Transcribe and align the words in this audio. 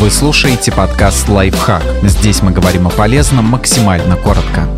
Вы 0.00 0.10
слушаете 0.10 0.70
подкаст 0.70 1.28
«Лайфхак». 1.28 1.82
Здесь 2.04 2.40
мы 2.40 2.52
говорим 2.52 2.86
о 2.86 2.90
полезном 2.90 3.46
максимально 3.46 4.14
коротко. 4.14 4.68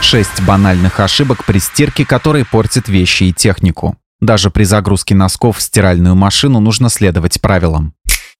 Шесть 0.00 0.40
банальных 0.46 1.00
ошибок 1.00 1.44
при 1.44 1.58
стирке, 1.58 2.06
которые 2.06 2.44
портят 2.44 2.86
вещи 2.86 3.24
и 3.24 3.32
технику. 3.32 3.96
Даже 4.20 4.50
при 4.50 4.62
загрузке 4.62 5.16
носков 5.16 5.56
в 5.56 5.62
стиральную 5.62 6.14
машину 6.14 6.60
нужно 6.60 6.90
следовать 6.90 7.40
правилам. 7.40 7.92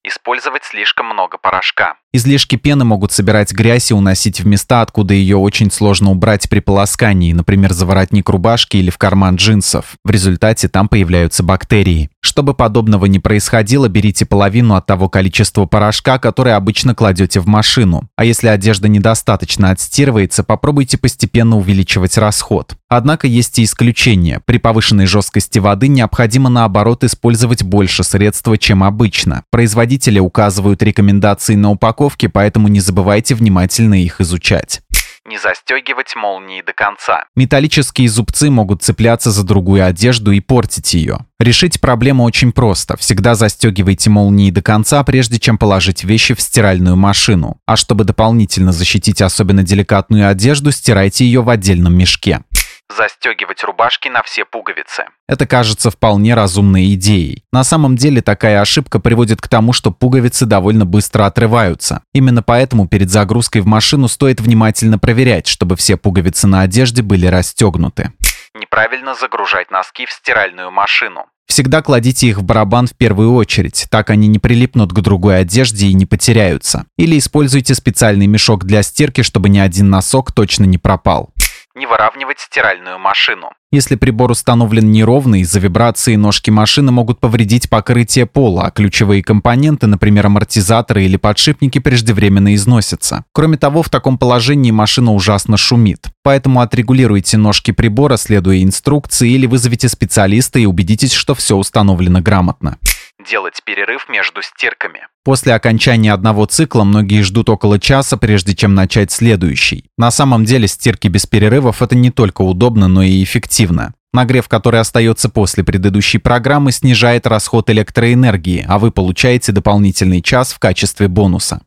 Использовать 0.05 0.63
слишком 0.63 1.07
много 1.07 1.37
порошка. 1.37 1.95
Излишки 2.15 2.57
пены 2.57 2.85
могут 2.85 3.11
собирать 3.11 3.51
грязь 3.53 3.89
и 3.89 3.95
уносить 3.95 4.39
в 4.39 4.45
места, 4.45 4.83
откуда 4.83 5.15
ее 5.15 5.37
очень 5.37 5.71
сложно 5.71 6.11
убрать 6.11 6.47
при 6.47 6.59
полоскании, 6.59 7.33
например, 7.33 7.73
за 7.73 7.87
воротник 7.87 8.29
рубашки 8.29 8.77
или 8.77 8.91
в 8.91 8.99
карман 8.99 9.37
джинсов. 9.37 9.95
В 10.05 10.11
результате 10.11 10.67
там 10.67 10.87
появляются 10.87 11.41
бактерии. 11.41 12.11
Чтобы 12.21 12.53
подобного 12.53 13.07
не 13.07 13.17
происходило, 13.17 13.87
берите 13.87 14.27
половину 14.27 14.75
от 14.75 14.85
того 14.85 15.09
количества 15.09 15.65
порошка, 15.65 16.19
которое 16.19 16.55
обычно 16.55 16.93
кладете 16.93 17.39
в 17.39 17.47
машину. 17.47 18.07
А 18.15 18.25
если 18.25 18.47
одежда 18.47 18.87
недостаточно 18.87 19.71
отстирывается, 19.71 20.43
попробуйте 20.43 20.99
постепенно 20.99 21.57
увеличивать 21.57 22.19
расход. 22.19 22.75
Однако 22.89 23.25
есть 23.25 23.57
и 23.57 23.63
исключения. 23.63 24.39
При 24.45 24.59
повышенной 24.59 25.07
жесткости 25.07 25.57
воды 25.57 25.87
необходимо 25.87 26.51
наоборот 26.51 27.03
использовать 27.03 27.63
больше 27.63 28.03
средства, 28.03 28.55
чем 28.55 28.83
обычно. 28.83 29.45
Производители 29.49 30.19
указывают 30.19 30.83
рекомендации 30.83 31.55
на 31.55 31.71
упаковку 31.71 32.02
упаковке, 32.03 32.29
поэтому 32.29 32.67
не 32.67 32.79
забывайте 32.79 33.35
внимательно 33.35 34.01
их 34.01 34.21
изучать. 34.21 34.81
Не 35.25 35.37
застегивать 35.37 36.15
молнии 36.17 36.61
до 36.61 36.73
конца. 36.73 37.23
Металлические 37.33 38.09
зубцы 38.09 38.49
могут 38.49 38.83
цепляться 38.83 39.31
за 39.31 39.43
другую 39.43 39.85
одежду 39.85 40.31
и 40.31 40.41
портить 40.41 40.93
ее. 40.93 41.19
Решить 41.39 41.79
проблему 41.79 42.25
очень 42.25 42.51
просто. 42.51 42.97
Всегда 42.97 43.33
застегивайте 43.35 44.09
молнии 44.09 44.51
до 44.51 44.61
конца, 44.61 45.01
прежде 45.05 45.39
чем 45.39 45.57
положить 45.57 46.03
вещи 46.03 46.33
в 46.33 46.41
стиральную 46.41 46.97
машину. 46.97 47.57
А 47.65 47.77
чтобы 47.77 48.03
дополнительно 48.03 48.73
защитить 48.73 49.21
особенно 49.21 49.63
деликатную 49.63 50.27
одежду, 50.27 50.73
стирайте 50.73 51.23
ее 51.23 51.41
в 51.41 51.49
отдельном 51.49 51.97
мешке 51.97 52.41
застегивать 52.89 53.63
рубашки 53.63 54.07
на 54.07 54.23
все 54.23 54.45
пуговицы. 54.45 55.05
Это 55.27 55.47
кажется 55.47 55.89
вполне 55.89 56.35
разумной 56.35 56.93
идеей. 56.93 57.43
На 57.51 57.63
самом 57.63 57.95
деле 57.95 58.21
такая 58.21 58.61
ошибка 58.61 58.99
приводит 58.99 59.41
к 59.41 59.47
тому, 59.47 59.73
что 59.73 59.91
пуговицы 59.91 60.45
довольно 60.45 60.85
быстро 60.85 61.25
отрываются. 61.25 62.01
Именно 62.13 62.43
поэтому 62.43 62.87
перед 62.87 63.09
загрузкой 63.09 63.61
в 63.61 63.65
машину 63.65 64.07
стоит 64.07 64.41
внимательно 64.41 64.99
проверять, 64.99 65.47
чтобы 65.47 65.75
все 65.75 65.97
пуговицы 65.97 66.47
на 66.47 66.61
одежде 66.61 67.01
были 67.01 67.25
расстегнуты. 67.27 68.11
Неправильно 68.53 69.15
загружать 69.15 69.71
носки 69.71 70.05
в 70.05 70.11
стиральную 70.11 70.69
машину. 70.69 71.25
Всегда 71.47 71.81
кладите 71.81 72.27
их 72.27 72.37
в 72.37 72.43
барабан 72.43 72.87
в 72.87 72.95
первую 72.95 73.33
очередь, 73.33 73.87
так 73.91 74.09
они 74.09 74.27
не 74.27 74.39
прилипнут 74.39 74.91
к 74.91 74.99
другой 75.01 75.39
одежде 75.39 75.87
и 75.87 75.93
не 75.93 76.05
потеряются. 76.05 76.85
Или 76.97 77.17
используйте 77.17 77.75
специальный 77.75 78.27
мешок 78.27 78.63
для 78.63 78.81
стирки, 78.81 79.21
чтобы 79.21 79.49
ни 79.49 79.59
один 79.59 79.89
носок 79.89 80.31
точно 80.31 80.63
не 80.63 80.77
пропал 80.77 81.29
не 81.75 81.85
выравнивать 81.85 82.39
стиральную 82.39 82.99
машину. 82.99 83.51
Если 83.71 83.95
прибор 83.95 84.29
установлен 84.31 84.91
неровно, 84.91 85.41
из-за 85.41 85.59
вибрации 85.59 86.15
ножки 86.15 86.51
машины 86.51 86.91
могут 86.91 87.19
повредить 87.19 87.69
покрытие 87.69 88.27
пола, 88.27 88.67
а 88.67 88.71
ключевые 88.71 89.23
компоненты, 89.23 89.87
например, 89.87 90.27
амортизаторы 90.27 91.03
или 91.05 91.17
подшипники, 91.17 91.79
преждевременно 91.79 92.53
износятся. 92.53 93.25
Кроме 93.31 93.57
того, 93.57 93.81
в 93.81 93.89
таком 93.89 94.19
положении 94.19 94.71
машина 94.71 95.13
ужасно 95.13 95.57
шумит. 95.57 96.09
Поэтому 96.21 96.61
отрегулируйте 96.61 97.37
ножки 97.37 97.71
прибора, 97.71 98.17
следуя 98.17 98.61
инструкции, 98.61 99.31
или 99.31 99.47
вызовите 99.47 99.89
специалиста 99.89 100.59
и 100.59 100.65
убедитесь, 100.65 101.13
что 101.13 101.33
все 101.33 101.55
установлено 101.55 102.21
грамотно 102.21 102.77
делать 103.23 103.61
перерыв 103.65 104.07
между 104.09 104.41
стирками. 104.41 105.07
После 105.23 105.53
окончания 105.53 106.13
одного 106.13 106.45
цикла 106.45 106.83
многие 106.83 107.21
ждут 107.21 107.49
около 107.49 107.79
часа, 107.79 108.17
прежде 108.17 108.55
чем 108.55 108.75
начать 108.75 109.11
следующий. 109.11 109.85
На 109.97 110.11
самом 110.11 110.45
деле 110.45 110.67
стирки 110.67 111.07
без 111.07 111.25
перерывов 111.25 111.81
это 111.81 111.95
не 111.95 112.11
только 112.11 112.41
удобно, 112.41 112.87
но 112.87 113.03
и 113.03 113.23
эффективно. 113.23 113.93
Нагрев, 114.13 114.47
который 114.47 114.79
остается 114.79 115.27
после 115.27 115.63
предыдущей 115.63 116.19
программы, 116.19 116.71
снижает 116.71 117.25
расход 117.25 117.69
электроэнергии, 117.69 118.63
а 118.67 118.77
вы 118.77 118.91
получаете 118.91 119.51
дополнительный 119.51 120.21
час 120.21 120.53
в 120.53 120.59
качестве 120.59 121.07
бонуса. 121.07 121.61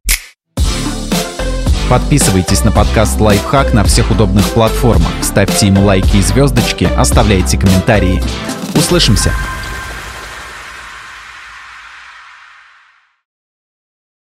Подписывайтесь 1.89 2.65
на 2.65 2.73
подкаст 2.73 3.21
«Лайфхак» 3.21 3.73
на 3.73 3.85
всех 3.85 4.11
удобных 4.11 4.45
платформах, 4.51 5.13
ставьте 5.23 5.69
ему 5.69 5.85
лайки 5.85 6.17
и 6.17 6.21
звездочки, 6.21 6.85
оставляйте 6.97 7.59
комментарии. 7.59 8.21
Услышимся! 8.75 9.33